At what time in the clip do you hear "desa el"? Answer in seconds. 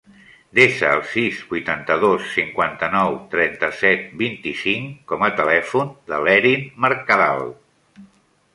0.59-1.01